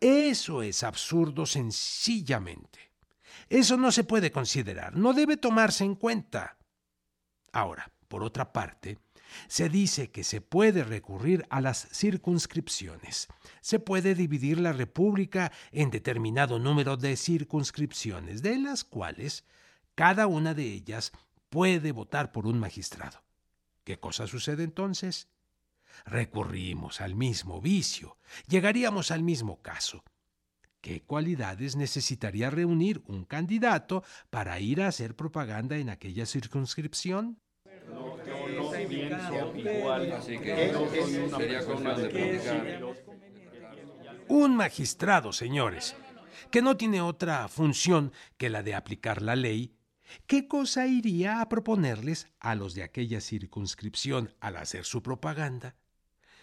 Eso 0.00 0.62
es 0.62 0.82
absurdo 0.82 1.46
sencillamente. 1.46 2.78
Eso 3.48 3.76
no 3.76 3.90
se 3.90 4.04
puede 4.04 4.30
considerar, 4.30 4.96
no 4.96 5.12
debe 5.12 5.36
tomarse 5.36 5.84
en 5.84 5.94
cuenta. 5.94 6.58
Ahora, 7.52 7.90
por 8.08 8.22
otra 8.22 8.52
parte, 8.52 8.98
se 9.46 9.68
dice 9.68 10.10
que 10.10 10.24
se 10.24 10.40
puede 10.40 10.84
recurrir 10.84 11.46
a 11.50 11.60
las 11.60 11.88
circunscripciones. 11.92 13.28
Se 13.60 13.78
puede 13.78 14.14
dividir 14.14 14.60
la 14.60 14.72
República 14.72 15.52
en 15.72 15.90
determinado 15.90 16.58
número 16.58 16.96
de 16.96 17.16
circunscripciones, 17.16 18.42
de 18.42 18.58
las 18.58 18.84
cuales 18.84 19.44
cada 19.94 20.26
una 20.26 20.54
de 20.54 20.64
ellas 20.64 21.12
puede 21.50 21.92
votar 21.92 22.32
por 22.32 22.46
un 22.46 22.58
magistrado. 22.58 23.22
¿Qué 23.84 23.98
cosa 23.98 24.26
sucede 24.26 24.64
entonces? 24.64 25.28
Recurrimos 26.04 27.00
al 27.00 27.14
mismo 27.14 27.60
vicio, 27.60 28.18
llegaríamos 28.46 29.10
al 29.10 29.22
mismo 29.22 29.60
caso. 29.62 30.04
¿Qué 30.80 31.02
cualidades 31.02 31.74
necesitaría 31.74 32.50
reunir 32.50 33.02
un 33.06 33.24
candidato 33.24 34.04
para 34.30 34.60
ir 34.60 34.80
a 34.80 34.88
hacer 34.88 35.16
propaganda 35.16 35.76
en 35.76 35.90
aquella 35.90 36.24
circunscripción? 36.24 37.40
Un 44.28 44.56
magistrado, 44.56 45.32
señores, 45.32 45.96
que 46.50 46.62
no 46.62 46.76
tiene 46.76 47.00
otra 47.00 47.48
función 47.48 48.12
que 48.36 48.50
la 48.50 48.62
de 48.62 48.74
aplicar 48.74 49.22
la 49.22 49.36
ley, 49.36 49.74
¿qué 50.26 50.48
cosa 50.48 50.86
iría 50.86 51.40
a 51.40 51.48
proponerles 51.48 52.28
a 52.40 52.54
los 52.54 52.74
de 52.74 52.82
aquella 52.82 53.20
circunscripción 53.20 54.34
al 54.40 54.56
hacer 54.56 54.84
su 54.84 55.02
propaganda? 55.02 55.76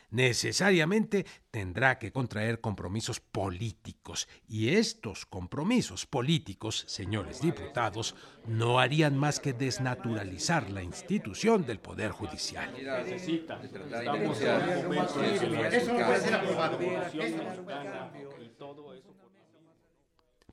Necesariamente 0.10 1.26
tendrá 1.52 2.00
que 2.00 2.12
contraer 2.12 2.62
compromisos 2.62 3.20
políticos. 3.20 4.28
Y 4.48 4.70
estos 4.70 5.26
compromisos 5.26 6.06
políticos, 6.06 6.84
señores 6.88 7.42
diputados, 7.42 8.16
no 8.48 8.80
harían 8.80 9.18
más 9.18 9.40
que 9.40 9.54
desnaturalizar 9.54 10.70
la 10.70 10.84
institución 10.84 11.66
del 11.66 11.80
Poder 11.80 12.12
Judicial. 12.12 12.74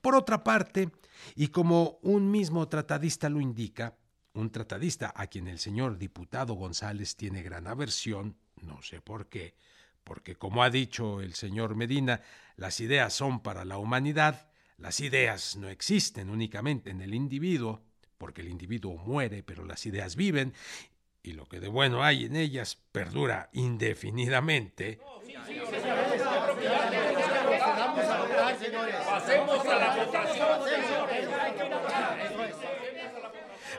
Por 0.01 0.15
otra 0.15 0.43
parte, 0.43 0.89
y 1.35 1.47
como 1.47 1.99
un 2.01 2.29
mismo 2.29 2.67
tratadista 2.67 3.29
lo 3.29 3.39
indica, 3.39 3.95
un 4.33 4.49
tratadista 4.49 5.13
a 5.15 5.27
quien 5.27 5.47
el 5.47 5.59
señor 5.59 5.97
diputado 5.97 6.55
González 6.55 7.15
tiene 7.15 7.43
gran 7.43 7.67
aversión, 7.67 8.35
no 8.63 8.81
sé 8.81 9.01
por 9.01 9.27
qué, 9.27 9.55
porque 10.03 10.35
como 10.35 10.63
ha 10.63 10.69
dicho 10.69 11.21
el 11.21 11.33
señor 11.33 11.75
Medina, 11.75 12.21
las 12.55 12.79
ideas 12.79 13.13
son 13.13 13.41
para 13.41 13.65
la 13.65 13.77
humanidad, 13.77 14.47
las 14.77 14.99
ideas 14.99 15.55
no 15.55 15.69
existen 15.69 16.29
únicamente 16.29 16.89
en 16.89 17.01
el 17.01 17.13
individuo, 17.13 17.81
porque 18.17 18.41
el 18.41 18.49
individuo 18.49 18.97
muere, 18.97 19.43
pero 19.43 19.65
las 19.65 19.85
ideas 19.85 20.15
viven, 20.15 20.53
y 21.21 21.33
lo 21.33 21.45
que 21.47 21.59
de 21.59 21.69
bueno 21.69 22.03
hay 22.03 22.25
en 22.25 22.35
ellas 22.35 22.77
perdura 22.91 23.49
indefinidamente. 23.53 24.99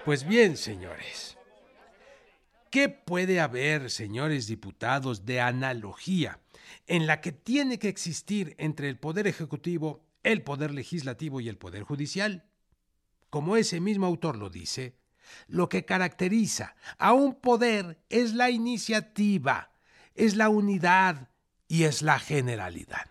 Pues 0.04 0.26
bien, 0.26 0.56
señores, 0.56 1.38
¿Qué 2.74 2.88
puede 2.88 3.38
haber, 3.38 3.88
señores 3.88 4.48
diputados, 4.48 5.24
de 5.24 5.40
analogía 5.40 6.40
en 6.88 7.06
la 7.06 7.20
que 7.20 7.30
tiene 7.30 7.78
que 7.78 7.86
existir 7.86 8.56
entre 8.58 8.88
el 8.88 8.98
Poder 8.98 9.28
Ejecutivo, 9.28 10.04
el 10.24 10.42
Poder 10.42 10.72
Legislativo 10.72 11.40
y 11.40 11.48
el 11.48 11.56
Poder 11.56 11.84
Judicial? 11.84 12.50
Como 13.30 13.56
ese 13.56 13.78
mismo 13.78 14.06
autor 14.06 14.36
lo 14.36 14.50
dice, 14.50 14.96
lo 15.46 15.68
que 15.68 15.84
caracteriza 15.84 16.74
a 16.98 17.12
un 17.12 17.36
poder 17.36 18.02
es 18.08 18.34
la 18.34 18.50
iniciativa, 18.50 19.70
es 20.16 20.34
la 20.34 20.48
unidad 20.48 21.28
y 21.68 21.84
es 21.84 22.02
la 22.02 22.18
generalidad. 22.18 23.06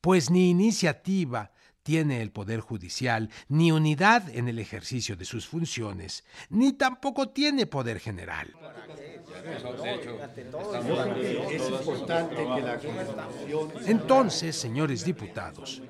Pues 0.00 0.30
ni 0.30 0.48
iniciativa, 0.48 1.52
tiene 1.88 2.20
el 2.20 2.30
Poder 2.30 2.60
Judicial 2.60 3.30
ni 3.48 3.72
unidad 3.72 4.28
en 4.36 4.46
el 4.46 4.58
ejercicio 4.58 5.16
de 5.16 5.24
sus 5.24 5.46
funciones, 5.46 6.22
ni 6.50 6.74
tampoco 6.74 7.30
tiene 7.30 7.64
poder 7.64 7.98
general. 7.98 8.54
Entonces, 13.86 14.54
señores 14.54 15.02
diputados, 15.02 15.80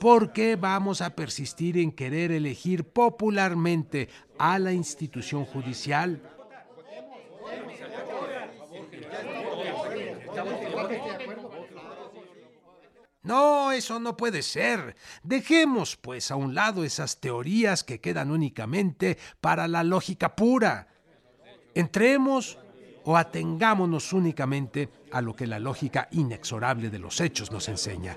¿por 0.00 0.32
qué 0.32 0.56
vamos 0.56 1.02
a 1.02 1.10
persistir 1.10 1.78
en 1.78 1.92
querer 1.92 2.32
elegir 2.32 2.82
popularmente 2.82 4.08
a 4.38 4.58
la 4.58 4.72
institución 4.72 5.44
judicial? 5.44 6.20
No, 13.22 13.72
eso 13.72 13.98
no 13.98 14.16
puede 14.16 14.42
ser. 14.42 14.96
Dejemos, 15.22 15.96
pues, 15.96 16.30
a 16.30 16.36
un 16.36 16.54
lado 16.54 16.84
esas 16.84 17.20
teorías 17.20 17.84
que 17.84 18.00
quedan 18.00 18.30
únicamente 18.30 19.18
para 19.40 19.68
la 19.68 19.82
lógica 19.82 20.36
pura. 20.36 20.88
Entremos 21.74 22.58
o 23.04 23.16
atengámonos 23.16 24.12
únicamente 24.12 24.88
a 25.12 25.20
lo 25.20 25.34
que 25.34 25.46
la 25.46 25.58
lógica 25.58 26.08
inexorable 26.12 26.90
de 26.90 26.98
los 26.98 27.20
hechos 27.20 27.50
nos 27.50 27.68
enseña. 27.68 28.16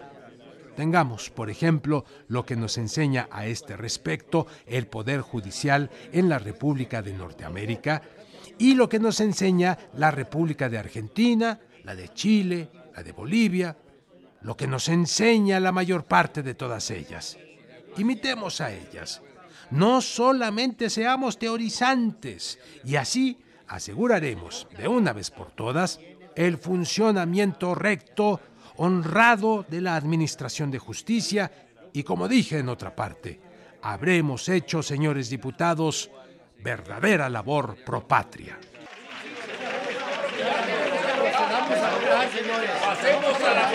Tengamos, 0.76 1.30
por 1.30 1.50
ejemplo, 1.50 2.06
lo 2.28 2.46
que 2.46 2.56
nos 2.56 2.78
enseña 2.78 3.28
a 3.32 3.46
este 3.46 3.76
respecto 3.76 4.48
el 4.66 4.88
Poder 4.88 5.22
Judicial 5.22 5.90
en 6.12 6.30
la 6.30 6.40
República 6.40 7.02
de 7.02 7.14
Norteamérica 7.14 8.02
y 8.58 8.76
lo 8.76 8.88
que 8.88 9.00
nos 9.00 9.20
enseña 9.20 9.78
la 9.96 10.12
República 10.12 10.70
de 10.70 10.78
Argentina, 10.78 11.60
la 11.84 11.96
de 11.96 12.10
Chile, 12.10 12.70
la 12.96 13.04
de 13.04 13.12
Bolivia, 13.12 13.76
lo 14.42 14.58
que 14.58 14.68
nos 14.68 14.90
enseña 14.90 15.60
la 15.60 15.72
mayor 15.72 16.06
parte 16.06 16.44
de 16.44 16.56
todas 16.56 16.90
ellas. 16.92 17.38
Imitemos 17.98 18.62
a 18.62 18.72
ellas. 18.72 19.22
No 19.70 20.02
solamente 20.02 20.90
seamos 20.90 21.38
teorizantes 21.38 22.60
y 22.84 22.96
así 22.96 23.40
aseguraremos 23.68 24.68
de 24.78 24.88
una 24.88 25.14
vez 25.14 25.32
por 25.32 25.52
todas 25.52 26.00
el 26.36 26.58
funcionamiento 26.58 27.76
recto, 27.76 28.40
honrado 28.78 29.66
de 29.70 29.82
la 29.82 29.96
Administración 29.96 30.72
de 30.72 30.80
Justicia 30.80 31.52
y, 31.94 32.04
como 32.04 32.28
dije 32.28 32.60
en 32.60 32.70
otra 32.70 32.96
parte, 32.96 33.40
habremos 33.82 34.48
hecho, 34.50 34.82
señores 34.82 35.30
diputados, 35.30 36.10
verdadera 36.60 37.30
labor 37.30 37.78
pro 37.86 38.08
patria. 38.08 38.58
Pasemos 42.12 43.42
a 43.42 43.54
la 43.54 43.72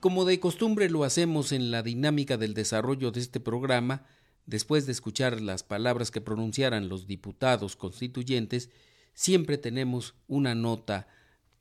Como 0.00 0.24
de 0.24 0.40
costumbre 0.40 0.90
lo 0.90 1.04
hacemos 1.04 1.52
en 1.52 1.70
la 1.70 1.84
dinámica 1.84 2.36
del 2.36 2.54
desarrollo 2.54 3.12
de 3.12 3.20
este 3.20 3.38
programa, 3.38 4.06
después 4.46 4.86
de 4.86 4.92
escuchar 4.92 5.40
las 5.40 5.62
palabras 5.62 6.10
que 6.10 6.20
pronunciaran 6.20 6.88
los 6.88 7.06
diputados 7.06 7.76
constituyentes, 7.76 8.70
siempre 9.14 9.56
tenemos 9.56 10.16
una 10.26 10.56
nota 10.56 11.06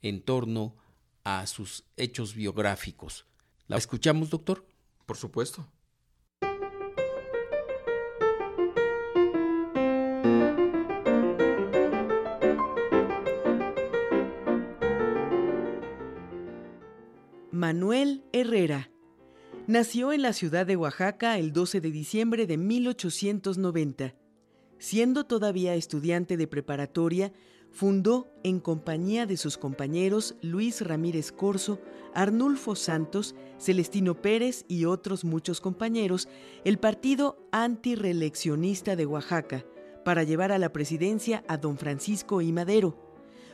en 0.01 0.21
torno 0.21 0.78
a 1.29 1.45
sus 1.47 1.83
hechos 1.97 2.33
biográficos. 2.33 3.25
¿La 3.67 3.77
escuchamos, 3.77 4.29
doctor? 4.29 4.65
Por 5.05 5.17
supuesto. 5.17 5.67
Manuel 17.51 18.23
Herrera. 18.31 18.89
Nació 19.67 20.13
en 20.13 20.23
la 20.23 20.33
ciudad 20.33 20.65
de 20.65 20.77
Oaxaca 20.77 21.37
el 21.37 21.53
12 21.53 21.81
de 21.81 21.91
diciembre 21.91 22.47
de 22.47 22.57
1890. 22.57 24.15
Siendo 24.79 25.25
todavía 25.25 25.75
estudiante 25.75 26.37
de 26.37 26.47
preparatoria, 26.47 27.31
fundó, 27.71 28.27
en 28.43 28.59
compañía 28.59 29.25
de 29.25 29.37
sus 29.37 29.57
compañeros 29.57 30.35
Luis 30.41 30.81
Ramírez 30.81 31.31
Corso, 31.31 31.79
Arnulfo 32.13 32.75
Santos, 32.75 33.35
Celestino 33.57 34.21
Pérez 34.21 34.65
y 34.67 34.85
otros 34.85 35.23
muchos 35.23 35.61
compañeros, 35.61 36.27
el 36.63 36.79
Partido 36.79 37.37
Antireeleccionista 37.51 38.95
de 38.95 39.05
Oaxaca, 39.05 39.65
para 40.03 40.23
llevar 40.23 40.51
a 40.51 40.57
la 40.57 40.71
presidencia 40.71 41.43
a 41.47 41.57
don 41.57 41.77
Francisco 41.77 42.41
I. 42.41 42.51
Madero. 42.51 42.97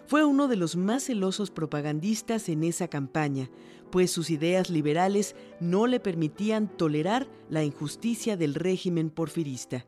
Fue 0.05 0.23
uno 0.23 0.47
de 0.47 0.55
los 0.55 0.75
más 0.75 1.05
celosos 1.05 1.49
propagandistas 1.49 2.47
en 2.49 2.63
esa 2.63 2.87
campaña, 2.87 3.49
pues 3.91 4.11
sus 4.11 4.29
ideas 4.29 4.69
liberales 4.69 5.35
no 5.59 5.87
le 5.87 5.99
permitían 5.99 6.67
tolerar 6.67 7.27
la 7.49 7.63
injusticia 7.63 8.37
del 8.37 8.53
régimen 8.53 9.09
porfirista. 9.09 9.85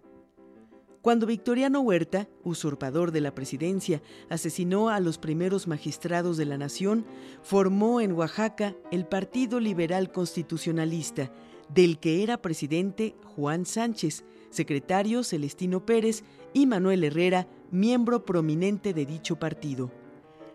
Cuando 1.02 1.28
Victoriano 1.28 1.82
Huerta, 1.82 2.28
usurpador 2.44 3.12
de 3.12 3.22
la 3.22 3.34
presidencia, 3.34 4.02
asesinó 4.30 4.90
a 4.90 5.00
los 5.00 5.18
primeros 5.18 5.68
magistrados 5.68 6.38
de 6.38 6.46
la 6.46 6.58
nación, 6.58 7.06
formó 7.42 8.02
en 8.02 8.12
Oaxaca 8.14 8.76
el 8.92 9.06
Partido 9.06 9.60
Liberal 9.60 10.12
Constitucionalista, 10.12 11.32
del 11.74 12.00
que 12.00 12.24
era 12.24 12.42
presidente 12.42 13.16
Juan 13.36 13.66
Sánchez, 13.66 14.26
secretario 14.50 15.24
Celestino 15.24 15.86
Pérez 15.86 16.24
y 16.54 16.66
Manuel 16.66 17.04
Herrera, 17.04 17.48
miembro 17.72 18.26
prominente 18.26 18.94
de 18.94 19.06
dicho 19.06 19.38
partido. 19.38 19.92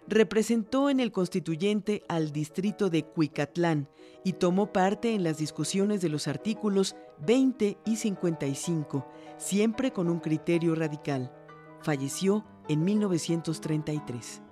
Representó 0.08 0.90
en 0.90 0.98
el 0.98 1.12
constituyente 1.12 2.02
al 2.08 2.32
distrito 2.32 2.90
de 2.90 3.04
Cuicatlán 3.04 3.88
y 4.24 4.34
tomó 4.34 4.72
parte 4.72 5.14
en 5.14 5.22
las 5.22 5.38
discusiones 5.38 6.00
de 6.00 6.08
los 6.08 6.26
artículos 6.26 6.96
20 7.24 7.78
y 7.84 7.96
55, 7.96 9.06
siempre 9.38 9.92
con 9.92 10.08
un 10.08 10.18
criterio 10.18 10.74
radical. 10.74 11.32
Falleció 11.80 12.44
en 12.68 12.84
1933. 12.84 14.42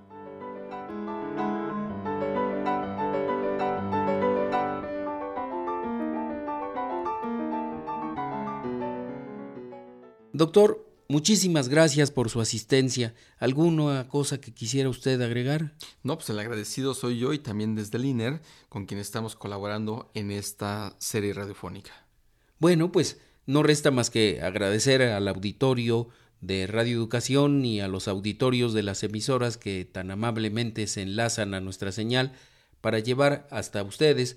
Doctor, 10.33 10.91
Muchísimas 11.11 11.69
gracias 11.69 12.13
por 12.13 12.31
su 12.31 12.41
asistencia. 12.41 13.17
¿Alguna 13.41 14.07
cosa 14.07 14.41
que 14.41 14.55
quisiera 14.55 14.89
usted 14.89 15.21
agregar? 15.21 15.75
No, 16.05 16.15
pues 16.17 16.31
el 16.31 16.39
agradecido 16.39 16.95
soy 16.95 17.19
yo 17.19 17.33
y 17.33 17.41
también 17.41 17.75
desde 17.75 17.99
el 17.99 18.05
INER, 18.05 18.41
con 18.69 18.87
quien 18.87 19.01
estamos 19.01 19.35
colaborando 19.35 20.13
en 20.15 20.31
esta 20.31 20.95
serie 21.01 21.35
radiofónica. 21.35 22.10
Bueno, 22.61 22.93
pues 22.93 23.19
no 23.47 23.63
resta 23.63 23.91
más 23.91 24.11
que 24.11 24.43
agradecer 24.43 25.01
al 25.03 25.27
auditorio 25.29 26.09
de 26.43 26.67
Radio 26.67 26.97
Educación 26.99 27.65
y 27.65 27.81
a 27.81 27.89
los 27.89 28.07
auditorios 28.07 28.75
de 28.75 28.83
las 28.83 29.03
emisoras 29.03 29.57
que 29.57 29.87
tan 29.87 30.11
amablemente 30.11 30.87
se 30.87 31.01
enlazan 31.01 31.55
a 31.55 31.61
nuestra 31.61 31.91
señal 31.91 32.33
para 32.83 32.99
llevar 32.99 33.49
hasta 33.51 33.83
ustedes 33.83 34.37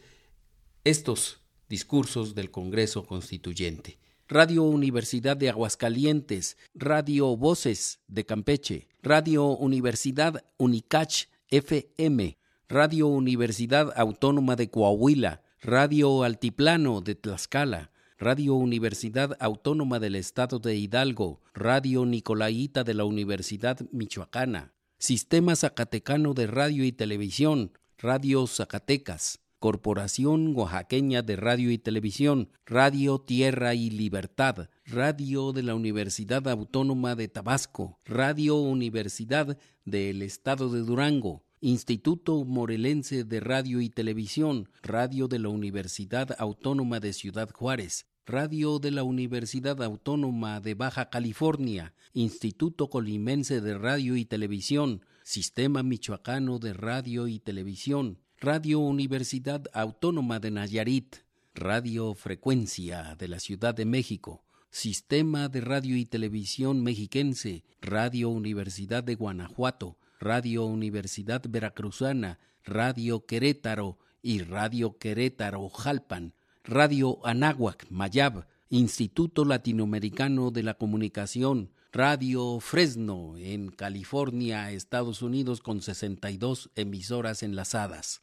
estos 0.85 1.41
discursos 1.67 2.33
del 2.33 2.49
Congreso 2.49 3.05
Constituyente. 3.05 3.99
Radio 4.29 4.63
Universidad 4.63 5.35
de 5.35 5.49
Aguascalientes, 5.49 6.57
Radio 6.73 7.35
Voces 7.35 7.99
de 8.07 8.25
Campeche, 8.25 8.87
Radio 9.01 9.47
Universidad 9.47 10.45
Unicach 10.57 11.25
FM, 11.49 12.37
Radio 12.69 13.07
Universidad 13.07 13.91
Autónoma 13.97 14.55
de 14.55 14.69
Coahuila, 14.69 15.41
Radio 15.61 16.23
Altiplano 16.23 17.01
de 17.01 17.15
Tlaxcala, 17.15 17.91
Radio 18.17 18.53
Universidad 18.53 19.35
Autónoma 19.39 19.99
del 19.99 20.15
Estado 20.15 20.59
de 20.59 20.75
Hidalgo, 20.75 21.41
Radio 21.53 22.05
Nicolaita 22.05 22.83
de 22.83 22.93
la 22.93 23.05
Universidad 23.05 23.79
Michoacana, 23.91 24.73
Sistema 24.99 25.55
Zacatecano 25.55 26.33
de 26.33 26.47
Radio 26.47 26.85
y 26.85 26.91
Televisión, 26.91 27.77
Radio 27.97 28.45
Zacatecas, 28.47 29.39
Corporación 29.59 30.53
Oaxaqueña 30.55 31.21
de 31.21 31.37
Radio 31.37 31.71
y 31.71 31.77
Televisión, 31.77 32.49
Radio 32.65 33.19
Tierra 33.19 33.73
y 33.73 33.89
Libertad, 33.89 34.69
Radio 34.85 35.53
de 35.53 35.63
la 35.63 35.73
Universidad 35.73 36.47
Autónoma 36.49 37.15
de 37.15 37.29
Tabasco, 37.29 37.99
Radio 38.03 38.57
Universidad 38.57 39.57
del 39.85 40.21
Estado 40.21 40.69
de 40.69 40.81
Durango, 40.81 41.45
Instituto 41.65 42.43
Morelense 42.43 43.23
de 43.23 43.39
Radio 43.39 43.79
y 43.79 43.87
Televisión, 43.87 44.67
Radio 44.81 45.29
de 45.29 45.39
la 45.39 45.47
Universidad 45.47 46.35
Autónoma 46.37 46.99
de 46.99 47.13
Ciudad 47.13 47.49
Juárez, 47.51 48.05
Radio 48.25 48.79
de 48.79 48.91
la 48.91 49.03
Universidad 49.03 49.81
Autónoma 49.81 50.59
de 50.59 50.73
Baja 50.73 51.09
California, 51.09 51.93
Instituto 52.11 52.89
Colimense 52.89 53.61
de 53.61 53.77
Radio 53.77 54.17
y 54.17 54.25
Televisión, 54.25 55.05
Sistema 55.23 55.83
Michoacano 55.83 56.59
de 56.59 56.73
Radio 56.73 57.29
y 57.29 57.39
Televisión, 57.39 58.19
Radio 58.41 58.79
Universidad 58.79 59.63
Autónoma 59.71 60.41
de 60.41 60.51
Nayarit, 60.51 61.15
Radio 61.55 62.13
Frecuencia 62.13 63.15
de 63.17 63.29
la 63.29 63.39
Ciudad 63.39 63.73
de 63.73 63.85
México, 63.85 64.43
Sistema 64.69 65.47
de 65.47 65.61
Radio 65.61 65.95
y 65.95 66.03
Televisión 66.03 66.83
Mexiquense, 66.83 67.63
Radio 67.79 68.27
Universidad 68.27 69.01
de 69.01 69.15
Guanajuato, 69.15 69.97
Radio 70.23 70.63
Universidad 70.63 71.41
Veracruzana, 71.49 72.39
Radio 72.63 73.25
Querétaro 73.25 73.99
y 74.21 74.39
Radio 74.39 74.97
Querétaro 74.97 75.67
Jalpan, 75.67 76.33
Radio 76.63 77.19
Anáhuac 77.25 77.87
Mayab, 77.89 78.47
Instituto 78.69 79.43
Latinoamericano 79.43 80.49
de 80.49 80.63
la 80.63 80.75
Comunicación, 80.75 81.71
Radio 81.91 82.61
Fresno 82.61 83.35
en 83.37 83.67
California, 83.67 84.71
Estados 84.71 85.21
Unidos, 85.21 85.59
con 85.59 85.81
62 85.81 86.71
emisoras 86.75 87.43
enlazadas. 87.43 88.22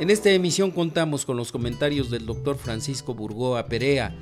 En 0.00 0.08
esta 0.08 0.30
emisión 0.30 0.70
contamos 0.70 1.26
con 1.26 1.36
los 1.36 1.52
comentarios 1.52 2.08
del 2.08 2.24
doctor 2.24 2.56
Francisco 2.56 3.12
Burgoa 3.12 3.66
Perea, 3.66 4.16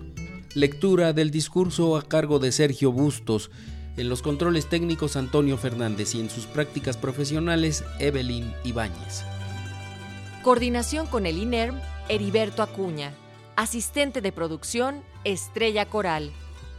lectura 0.56 1.12
del 1.12 1.30
discurso 1.30 1.96
a 1.96 2.02
cargo 2.02 2.40
de 2.40 2.50
Sergio 2.50 2.90
Bustos, 2.90 3.52
en 3.96 4.08
los 4.08 4.20
controles 4.20 4.68
técnicos 4.68 5.14
Antonio 5.14 5.56
Fernández 5.56 6.16
y 6.16 6.20
en 6.20 6.30
sus 6.30 6.46
prácticas 6.46 6.96
profesionales 6.96 7.84
Evelyn 8.00 8.52
Ibáñez. 8.64 9.22
Coordinación 10.42 11.06
con 11.06 11.26
el 11.26 11.38
INERM, 11.38 11.80
Heriberto 12.08 12.64
Acuña. 12.64 13.12
Asistente 13.54 14.20
de 14.20 14.32
producción, 14.32 15.04
Estrella 15.22 15.86
Coral. 15.86 16.32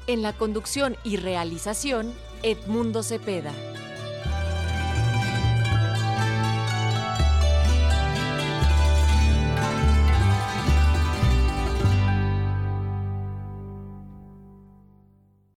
En 0.08 0.22
la 0.22 0.34
conducción 0.34 0.98
y 1.06 1.16
realización, 1.16 2.12
Edmundo 2.44 3.02
Cepeda. 3.02 3.54